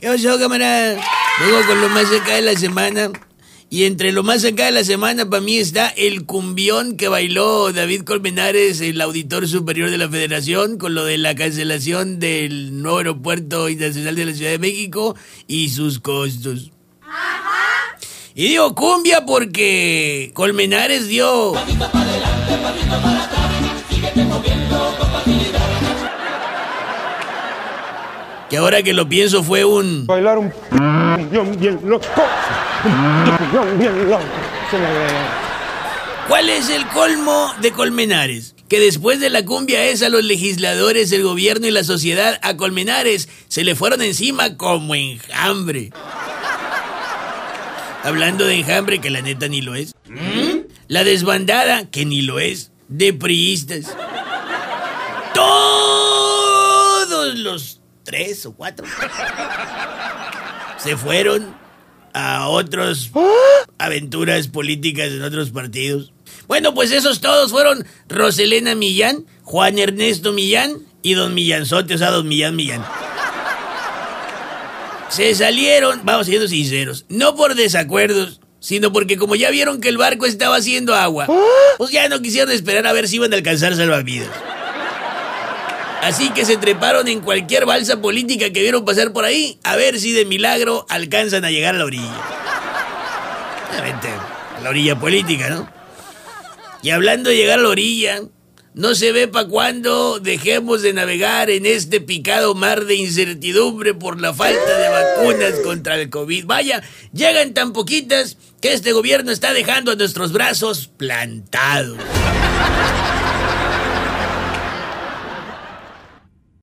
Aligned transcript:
¿Qué 0.00 0.08
pasó, 0.08 0.38
camarada? 0.38 0.98
Vengo 1.40 1.66
con 1.66 1.80
lo 1.82 1.90
más 1.90 2.06
acá 2.06 2.36
de 2.36 2.40
la 2.40 2.54
semana. 2.54 3.10
Y 3.68 3.84
entre 3.84 4.12
lo 4.12 4.22
más 4.22 4.46
acá 4.46 4.64
de 4.64 4.70
la 4.72 4.82
semana 4.82 5.28
para 5.28 5.42
mí 5.42 5.58
está 5.58 5.88
el 5.88 6.24
cumbión 6.24 6.96
que 6.96 7.08
bailó 7.08 7.70
David 7.70 8.04
Colmenares, 8.04 8.80
el 8.80 8.98
auditor 9.02 9.46
superior 9.46 9.90
de 9.90 9.98
la 9.98 10.08
federación, 10.08 10.78
con 10.78 10.94
lo 10.94 11.04
de 11.04 11.18
la 11.18 11.34
cancelación 11.34 12.18
del 12.18 12.80
nuevo 12.80 12.96
aeropuerto 12.96 13.68
internacional 13.68 14.16
de 14.16 14.24
la 14.24 14.32
Ciudad 14.32 14.52
de 14.52 14.58
México 14.58 15.16
y 15.46 15.68
sus 15.68 16.00
costos. 16.00 16.70
Y 18.34 18.48
digo 18.48 18.74
cumbia 18.74 19.26
porque 19.26 20.30
Colmenares 20.32 21.08
dio... 21.08 21.52
Que 28.50 28.56
ahora 28.56 28.82
que 28.82 28.92
lo 28.92 29.08
pienso 29.08 29.44
fue 29.44 29.64
un... 29.64 30.06
Bailar 30.06 30.36
un 30.36 30.52
bien 31.60 31.78
loco. 31.84 32.04
Bien 33.78 34.10
loco. 34.10 34.24
¿Cuál 36.26 36.50
es 36.50 36.68
el 36.68 36.84
colmo 36.88 37.54
de 37.60 37.70
Colmenares? 37.70 38.56
Que 38.68 38.80
después 38.80 39.20
de 39.20 39.30
la 39.30 39.44
cumbia 39.44 39.84
esa, 39.84 40.08
los 40.08 40.24
legisladores, 40.24 41.12
el 41.12 41.22
gobierno 41.22 41.68
y 41.68 41.70
la 41.70 41.84
sociedad 41.84 42.40
a 42.42 42.56
Colmenares 42.56 43.28
se 43.48 43.62
le 43.62 43.76
fueron 43.76 44.02
encima 44.02 44.56
como 44.56 44.96
enjambre. 44.96 45.92
Hablando 48.02 48.46
de 48.46 48.56
enjambre, 48.56 49.00
que 49.00 49.10
la 49.10 49.22
neta 49.22 49.46
ni 49.46 49.60
lo 49.60 49.76
es. 49.76 49.94
La 50.88 51.04
desbandada, 51.04 51.88
que 51.90 52.04
ni 52.04 52.22
lo 52.22 52.40
es. 52.40 52.72
De 52.88 53.12
priistas. 53.12 53.96
Todos 55.34 57.38
los 57.38 57.76
tres 58.04 58.46
o 58.46 58.52
cuatro 58.52 58.86
se 60.78 60.96
fueron 60.96 61.54
a 62.12 62.48
otras 62.48 63.10
aventuras 63.78 64.48
políticas 64.48 65.08
en 65.08 65.22
otros 65.22 65.50
partidos. 65.50 66.12
Bueno, 66.48 66.74
pues 66.74 66.90
esos 66.90 67.20
todos 67.20 67.50
fueron 67.50 67.86
Roselena 68.08 68.74
Millán, 68.74 69.26
Juan 69.42 69.78
Ernesto 69.78 70.32
Millán 70.32 70.78
y 71.02 71.14
Don 71.14 71.34
Millanzote, 71.34 71.94
o 71.94 71.98
sea, 71.98 72.10
Don 72.10 72.26
Millán 72.26 72.56
Millán. 72.56 72.84
Se 75.08 75.34
salieron, 75.34 76.00
vamos 76.04 76.26
siendo 76.26 76.48
sinceros, 76.48 77.04
no 77.08 77.36
por 77.36 77.54
desacuerdos, 77.54 78.40
sino 78.60 78.92
porque 78.92 79.16
como 79.16 79.34
ya 79.34 79.50
vieron 79.50 79.80
que 79.80 79.88
el 79.88 79.98
barco 79.98 80.26
estaba 80.26 80.56
haciendo 80.56 80.94
agua, 80.94 81.26
pues 81.78 81.90
ya 81.90 82.08
no 82.08 82.20
quisieron 82.22 82.52
esperar 82.52 82.86
a 82.86 82.92
ver 82.92 83.08
si 83.08 83.16
iban 83.16 83.32
a 83.32 83.36
alcanzar 83.36 83.74
salvavidas. 83.74 84.28
Así 86.02 86.30
que 86.30 86.44
se 86.44 86.56
treparon 86.56 87.08
en 87.08 87.20
cualquier 87.20 87.66
balsa 87.66 88.00
política 88.00 88.50
que 88.50 88.62
vieron 88.62 88.84
pasar 88.84 89.12
por 89.12 89.24
ahí, 89.24 89.58
a 89.64 89.76
ver 89.76 90.00
si 90.00 90.12
de 90.12 90.24
milagro 90.24 90.86
alcanzan 90.88 91.44
a 91.44 91.50
llegar 91.50 91.74
a 91.74 91.78
la 91.78 91.84
orilla. 91.84 92.22
Obviamente, 93.70 94.08
a 94.08 94.60
la 94.60 94.70
orilla 94.70 94.98
política, 94.98 95.50
¿no? 95.50 95.68
Y 96.82 96.90
hablando 96.90 97.28
de 97.28 97.36
llegar 97.36 97.58
a 97.58 97.62
la 97.62 97.68
orilla, 97.68 98.22
no 98.72 98.94
se 98.94 99.12
ve 99.12 99.28
para 99.28 99.48
cuándo 99.48 100.20
dejemos 100.20 100.80
de 100.82 100.92
navegar 100.92 101.50
en 101.50 101.66
este 101.66 102.00
picado 102.00 102.54
mar 102.54 102.84
de 102.86 102.94
incertidumbre 102.94 103.94
por 103.94 104.20
la 104.20 104.32
falta 104.32 104.78
de 104.78 104.88
vacunas 104.88 105.60
contra 105.60 105.96
el 105.96 106.08
COVID. 106.08 106.46
Vaya, 106.46 106.82
llegan 107.12 107.52
tan 107.52 107.72
poquitas 107.72 108.36
que 108.62 108.72
este 108.72 108.92
gobierno 108.92 109.32
está 109.32 109.52
dejando 109.52 109.92
a 109.92 109.96
nuestros 109.96 110.32
brazos 110.32 110.88
plantados. 110.96 111.98